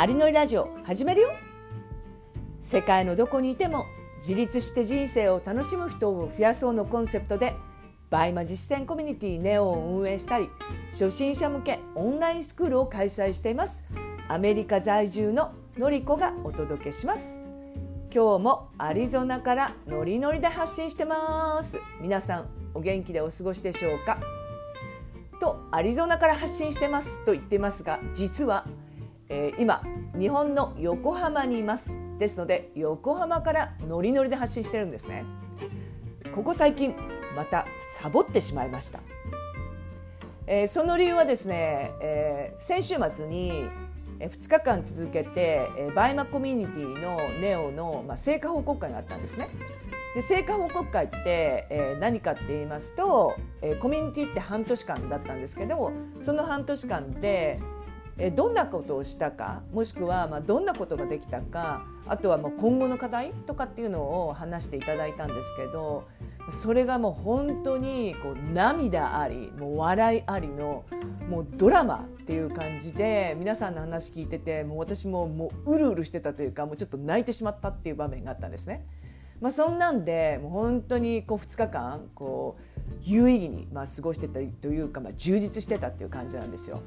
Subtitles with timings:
[0.00, 1.32] ありのりラジオ始めるよ。
[2.60, 3.84] 世界のどこにいても
[4.18, 7.56] 自立して人生を楽しむ人を増やそうのコンセプトで
[8.08, 10.50] BUYMA 実践コミュニティネオを運営したり
[10.92, 13.86] 初心者向けオンラインスクールを開催しています。
[14.28, 17.48] アメリカ在住ののりこがお届けします。
[18.14, 21.80] 今日もアリゾナからノリノリで発信してます。
[22.00, 24.20] 皆さんお元気でお過ごしでしょうか？
[25.40, 28.64] とアリゾナから発信してますと言ってますが実は、
[29.28, 29.82] えー、今
[30.18, 31.98] 日本の横浜にいます。
[32.18, 35.24] ですので横浜からノリノリで発信してるんですね。
[36.34, 36.94] ここ最近
[37.34, 37.66] また
[38.00, 39.00] サボってしまいました、
[40.46, 43.68] えー、その理由はですね、えー、先週末に
[44.18, 49.48] 2日間続けてバイマコミュニティのネオの、まあ、成果報告会があったんですね。
[50.14, 57.60] で成果報告会って、えー、何かって言いますと、えー、コミュニティって半年間だったんですけどその半年間で、
[58.34, 66.08] どんなことをしたかもしくは、ま、どんなことができたかあとはもう今後の課題とかっていうのを話していただいたんですけど
[66.50, 70.84] それがもう本当にこう涙ありもう笑いありの
[71.28, 78.84] もうドラマっていう感じで皆さんの話聞いててもう私ももううるうるしてたというかもうちょっと泣いてしまったっていう場面があったんですね。
[79.40, 86.80] まあ、そんなんでもう本当にこう2日間こう有意義にま過ごしてたというか、ま、充実してたっていう感じなんですよ。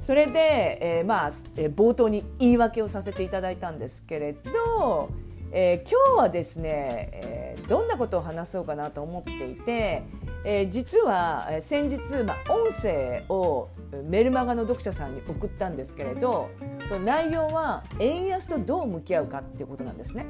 [0.00, 5.10] それで、えー、まあ、えー、冒頭に言い訳をさせていただいたんですけれど、
[5.52, 10.04] えー、今日はですね、えー、どんなことを話そうかなと思っていて、
[10.44, 13.68] えー、実は先日、まあ、音声を
[14.08, 16.50] メルマガの読者さんに送ったんですけれど
[16.88, 20.26] その内容は円安とどう向き合うかっていうことなんですね。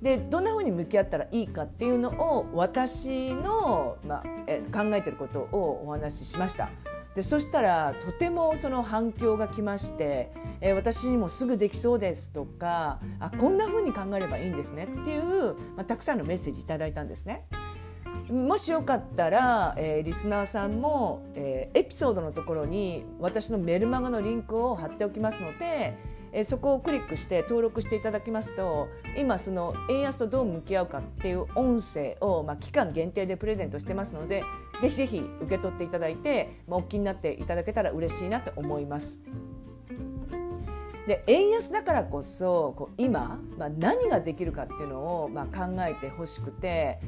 [0.00, 6.68] でどんなふうに向き合ったらいいかっていうのを私の、まあ、え考えてることをお話ししました。
[7.14, 17.46] でそしたらとてもその反響が来まして、えー、私にもすぐできそうですとかあこんなふうに考えればいいんですねっていう、まあ、たくさんのメッセージいただいたんですね。
[18.30, 25.98] もしよかったら、えー、リスナーさんも、えー、エピソードのところに私のメルマガのリンクを貼っておきますので
[26.34, 34.42] えそこをクリックして登録していただきますと今その円安とどう向き合うかっていう音声を、まあ、期間限定でプレゼントしてますので
[34.82, 39.20] ぜひぜひ受け取っていただいて、まあ、お気になっていただけたら嬉しいなと思います。
[41.06, 46.98] で円安だからこそこう今、まあ、何ができるかっていうのを、まあ、考えてほしくて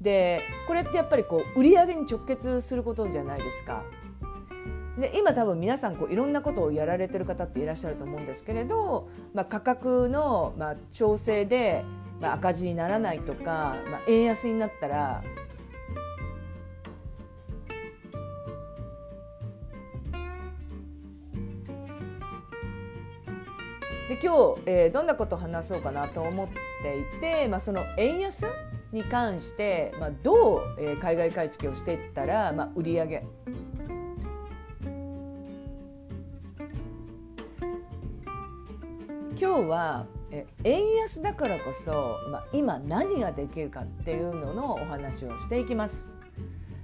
[0.00, 3.84] でこれってやっぱりこう売り上げに直結することじゃないですか。
[4.98, 11.84] で今多分皆さんこういろんなことをやられてる方っていらっしゃると思うんですけれど、まあ、価格のまあ調整で
[12.20, 15.24] まあ赤字にならないとか、まあ、円安になったら
[24.08, 26.48] で今日、えー、どんなことを話そうかなと思っ
[26.82, 28.46] ていて、まあ、その円安
[28.92, 33.26] に関して、まあ、どう、えー、海外買い付けをしていったら、まあ、売り上げ
[39.36, 40.06] 今日は
[40.64, 46.14] 円安だからこそ、まあ、今何ができるかっていうののお話をしていきます。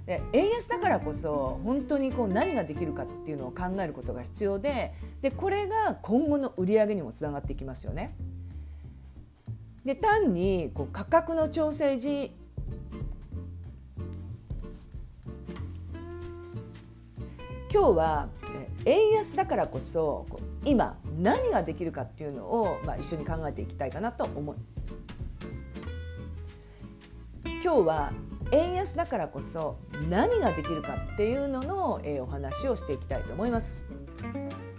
[0.05, 8.15] で円安だからこそ本当にこう何ができるかっていうのを考えることが必要ででこれが今後の売り上げにもつながっていきますよね。
[9.85, 12.31] で単にこう価格の調整時
[17.73, 18.27] 今日は
[18.85, 20.25] 円安だからこそ
[20.63, 24.55] 今何ができるかっていうのを、まあ、一緒に考えていきたいかなと思う
[27.63, 28.11] 今日は
[28.51, 29.77] 円安だからこそ
[30.09, 33.85] 何ができるかっていうのの、えー、お話をしていきたいと思います。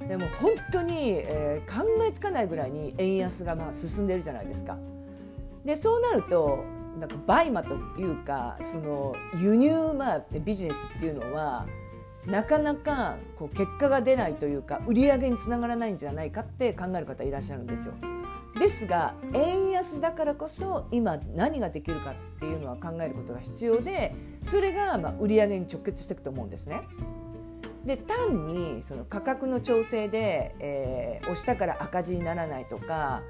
[0.06, 4.76] でも本当に、えー、考えつかないぐらいに円安がまあ進んでるじゃないですか。
[5.64, 6.64] でそうなると
[6.98, 11.66] なんか BUYMA というかその輸入まあビジネスっていうのは
[12.26, 17.94] なかなかこう結果が出ないというか売り上げにつながらないんじゃないかって考える方いらっしゃるんですよ。
[18.58, 24.14] ですが円安だからこそ今何ができるかっていうのは考えることが必要で
[24.44, 26.82] それがまあ売り上げに直結していくと思うんですね。
[27.84, 33.22] で単にその価格の調整で、えー、押したから赤字にならないとか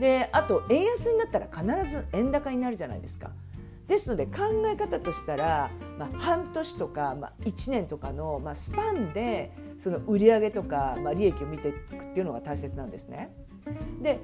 [0.00, 3.30] であと円安になったら必ず円高になるじゃないですか。
[3.90, 4.32] ですので考
[4.72, 13.34] え方としたら、まあ、半年とか、まあ、1年とかの、まあ、スパンでその売上とか、まあ、利益を見ていくっていうのが大切なんですね。
[14.00, 14.20] で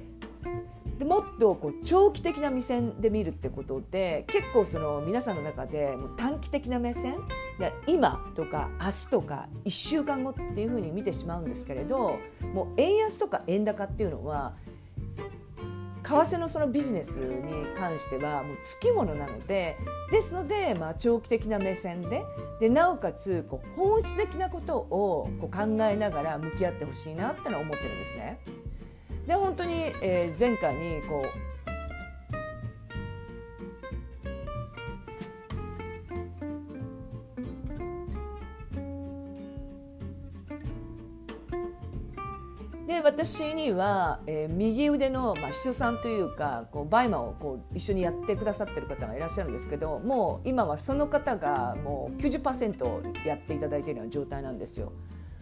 [0.97, 7.19] でもっとこう長期的な目線で見るってことで結構その皆さんの中でもう短期的な目線
[7.59, 12.17] で今とか明日とか1週間後っていうふうに見てしまうんですけれど
[12.53, 14.55] もう円安とか円高っていうのは
[16.07, 19.77] 為替のそのビジネスに関してはもうつきものなので
[20.09, 22.23] ですので、まあ、長期的な目線で
[22.61, 28.39] でなおかつこう本質的なことをこう考えながら向き合ってほしいなってのは思ってるんですね。
[29.27, 31.56] で本当に、えー、前回にこう
[42.87, 54.93] で私には、えー、右腕の、まあ、秘書さんというかこう BUYMA をこう一緒にやってくださってる方がいらっしゃるんですけどもう今はその方がもう90%やっていただいているような状態なんですよ。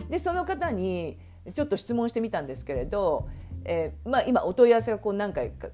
[0.10, 1.20] でその方に
[1.54, 3.30] ちょっと質問してみたんですけれど、
[3.64, 5.70] えーまあ、今お問い合わせがこう何回か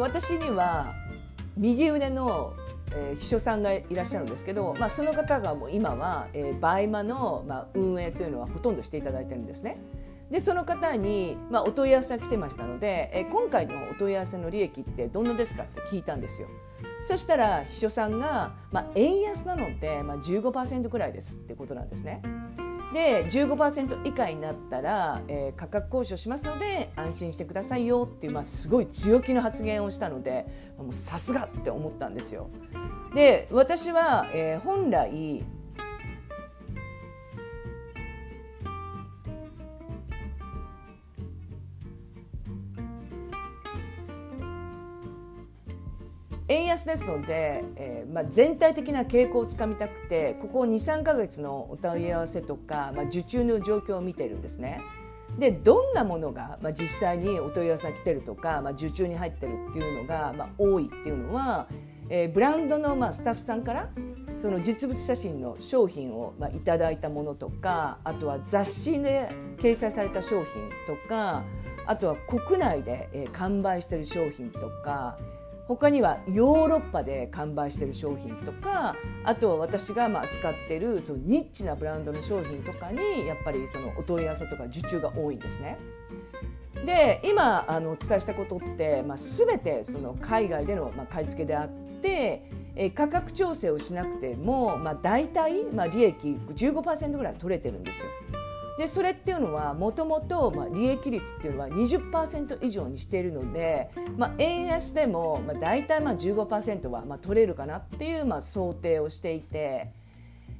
[0.00, 0.94] 私には
[1.56, 2.54] 右腕の、
[2.92, 9.78] えー、秘書さんがいらっしゃるんですけど、まあ、その方がもう今は、えー、 BUYMA の、まあ、運営というのはほとんどしていただいてるんですね。
[10.30, 16.48] でその方に、まあ、お問い合わせが来てましたので、えー、今回のお問い合わせの利益ってどんなですかって聞いたんですよ。
[17.02, 22.22] そしたら秘書さんが、まあ、円安なので、まあ、15%くらいですってことなんですね。
[22.92, 30.46] で15%以下になったら、えー、価格交渉しますので安心してくださいよっていう、まあ、すごい強気の発言をしたので
[30.90, 32.50] さすがって思ったんですよ。
[33.14, 35.44] で私は、えー、本来
[46.50, 54.80] 円安ですので、えーまあ、全体的な傾向をつかみたくてここ23か月のお問い合わせとか、まあ、受注の状況を見てるんですね。
[55.38, 61.68] でどんなものが、まあ、実際にお問い合わせが来てるとか、まあ、受注に入ってるっていうのが、まあ、多いっていうのは、
[62.08, 63.88] えー、ブランドの、まあ、スタッフさんから
[64.36, 71.44] その実物写真の商品を、まあ、いただいたものとかあとは雑誌で掲載された商品とか
[71.86, 75.16] あとは国内で、えー、完売してる商品とか
[75.70, 85.78] 他にはヨーロッパで完売している商品とかあとは私がまあ使っているそのニッチなブランドの商品とかにやっぱりそのお問い合わせとか受注が多いんですね。
[86.84, 91.68] で今あのお伝えしたことって、まあ、全てその海外でのまあ買い付けであっ
[92.00, 98.06] てえ価格調整をしなくても、まあ、大体、まあ、利益15%ぐらい取れてるんですよ。
[98.80, 109.92] でそれっていうのはもともと利益率っていうのは20%以上にしているので、まあ、円安でも、まあ、大体まあ15%はまあ取れるかなっていうまあ想定をしていて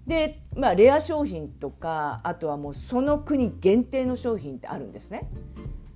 [0.06, 5.26] で、まあ、レア商品とかあとはもうその国限定の商品ってあるんですね。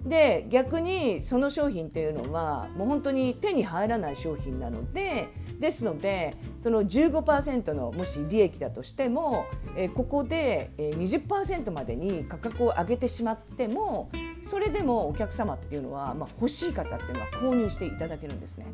[0.00, 5.28] で逆にその商品っていうのはもう本当に手に入らない商品なので
[5.60, 9.46] ですのでその15%のもし利益だとしても、
[9.76, 14.10] えー、ここで20%までに価格を上げてしまっても
[14.44, 18.66] それでもお客様っていうのは、まあ、欲しい方っていうのは購入していただけるんですね。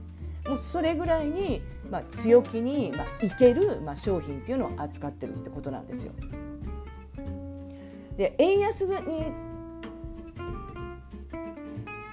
[0.46, 6.12] もうそれぐらいに、まあ、強気に、まあ、いける、まあ、商品っていうのを扱ってるってことなんですよ。
[8.16, 8.96] で円安に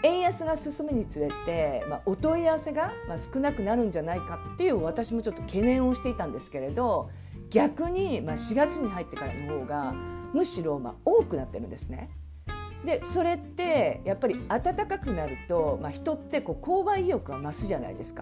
[0.03, 2.91] 円安が進むにつれて、まあ、お問い合わせが
[3.33, 7.09] 少なくなるんじゃないかっていう私もちょっと懸念をしていたんですけれど
[7.49, 9.93] 逆にまあ4月に入ってからの方が
[10.33, 12.09] むしろまあ多くなってるんですね。
[12.85, 18.21] でそれってやっぱり暖かくなると、まあ、人ってこう購買意欲が増すじゃないですか。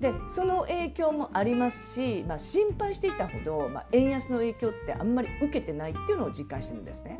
[0.00, 7.18] でその影響もありますし、まあ、心配していたほど、まあ、円安の影響ってあんまり受けてないっていうのを実感してるんですね。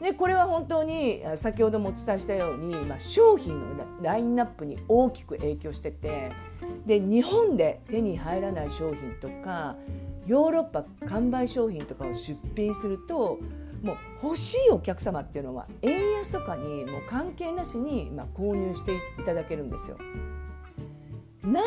[0.00, 6.32] でこれは本当に先ほどもお伝えしたように、まあ、商品のラインナップに大きく影響してて
[6.86, 9.76] で日本で手に入らない商品とか
[10.26, 13.38] ヨーロッパ完売商品とかを出品すると
[13.82, 19.96] もう欲しいお客様っていうのは円安とかにもう関係なしに、まあ、購入していただけるんですよ。
[21.42, 21.66] なの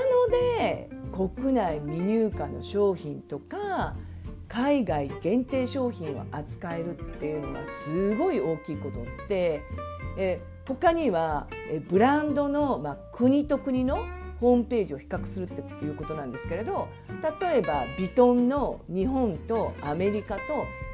[0.59, 3.95] で国内未入荷の商品とか
[4.53, 9.63] 海外限定商品を扱えるっていうのはすごい大きいことって、
[10.15, 14.05] え他にはえブランドの、まあ、国と国の
[14.39, 16.88] ホームページを比較するっていうことなんですけれど
[17.41, 20.41] 例えばビトンの日本とアメリカと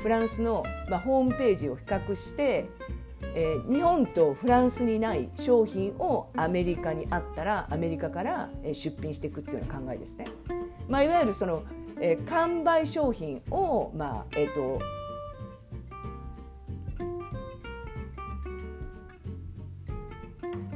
[0.01, 2.69] フランスの、まあ、ホームページを比較して
[3.35, 10.25] えー、日本とフランスにない商品をアメリカにあったらアメリカから出品していくっていうような考えですね。
[10.87, 11.63] まあ、いわゆるその、
[12.01, 14.79] えー、完売商品を、まあえーと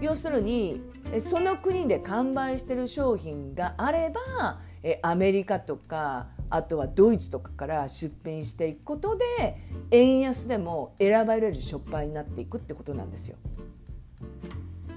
[0.03, 0.81] 要するに
[1.19, 4.59] その国で完売してる商品があれば
[5.01, 9.57] アメリカとかあとはドイツとかから出品していくことで
[9.91, 13.37] 円安でも選ばれるショッパーになっていくってことなんですよ。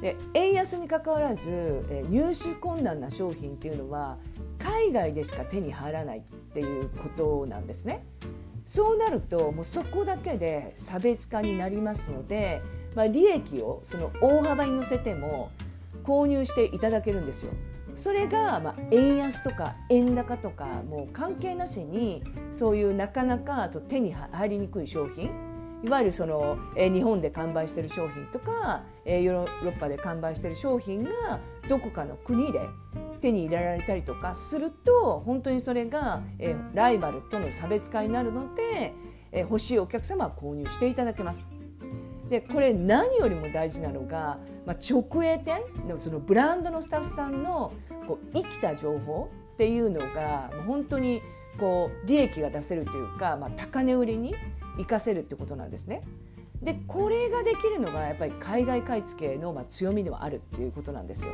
[0.00, 4.18] で円安にかかわらず入手困難な商品っていうのは
[4.58, 8.04] 海外でしか手に入らないっていうことなんですね。
[8.64, 12.60] そうなるともうそこだけで差別化になりますので、
[12.96, 15.50] まあ、利益をその大幅に乗せても
[16.02, 17.52] 購入していただけるんですよ。
[17.94, 22.22] それが、まあ、円安とか円高とかもう関係なしに
[22.52, 25.30] そういうなかなかと手に入りにくい商品
[25.84, 31.10] いわゆるその、え、日本で完売している商品とか、え、ヨーロッパで完売している商品が
[31.68, 32.60] どこかの国で
[33.16, 38.94] 手に入れられたりとかすると本当にそれが、えー、ライバルとの差別化になるので、
[39.32, 41.48] えー、欲しいお客様は購入していただけます。
[42.28, 47.72] でこれ何よりも大事なのが、まあ、直営店でそのブランドのスタッフさんの
[48.06, 51.22] こう生きた情報っていうのが本当に
[51.58, 54.34] こう利益が出せるというか、まあ、高値売りに
[54.76, 56.02] 生かせるってことなんですね。
[56.62, 61.32] でこれができるのがやっぱり海外買い付けのまあ強みではあるっていうことなんですよ。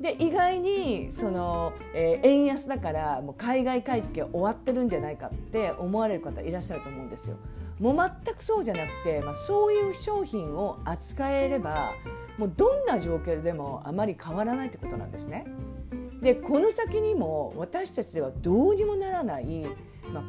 [0.00, 7.36] で意外にその、えー、円安だからもう海外買い付け終わってるんじゃないかって思われる方いらっしゃると思うんですよ。
[7.78, 11.94] もう全くそうじゃなくて、まあ、そういう商品を扱えれば
[12.36, 15.46] もうどんな状況でもあまり変わらないってことなんですね。
[16.22, 19.66] でこの先にも私たちではどうにもならない、
[20.12, 20.24] まあ、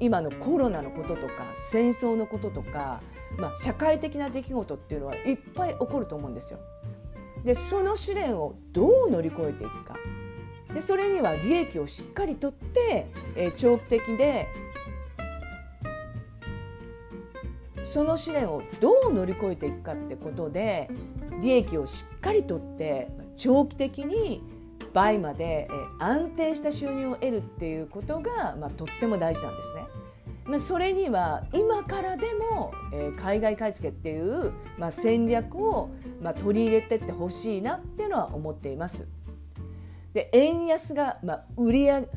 [0.00, 3.00] 今のコロナのこととか戦争のこととか、
[3.36, 6.60] まあ、社会的な出来事っていうのはいっぱい起こると思うんですよ。
[7.46, 9.94] でその試練をどう乗り越えていくか
[10.74, 14.48] でそれには利益をしっかりとって、えー、長期的で
[17.84, 20.90] その試練をどう乗り越えていくかってことで
[21.40, 24.42] 利益をしっかりとって長期的に
[24.92, 25.68] 倍まで
[26.00, 29.82] 安定した収入を得るっていうことが、まあ、とっても大事なんですね。
[30.46, 35.90] まあ、それには今からでも、えー、海外買い付けっていう、まあ、戦略を、
[36.22, 39.08] まあ、取り入れてってほしいなっていうのは思っています。
[40.12, 42.08] で円安が、まあ、売り上げ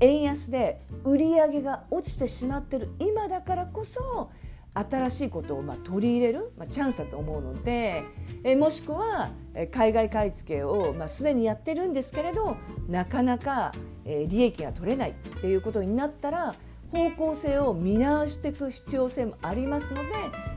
[0.00, 4.30] 円安で売り上げが落ちてしまってる今だからこそ
[4.74, 8.04] 新しいことをまあ取り入れる、まあ、チャンスだと思うので
[8.44, 9.30] えもしくは
[9.72, 12.56] 海外買い付けをまあすでにやってるんですけれど
[12.88, 13.72] なかなか
[14.04, 16.54] え利益が取れないっていうことになったら
[16.92, 20.10] 方向性を見直していく必要性もありますので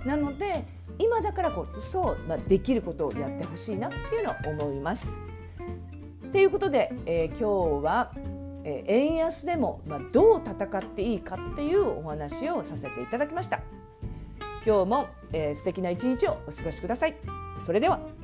[0.06, 0.66] なので
[1.00, 5.20] 今だからこそ、まあ、できることをやってほしいなっていうのは思います。
[6.32, 8.12] ということで、えー、今日は
[8.64, 13.62] え円安でも、まあ、どう戦っていいかっていうお話をさせていただきました
[14.66, 17.16] 今日も、えー、素敵な一日をお過ごしください。
[17.58, 18.23] それでは。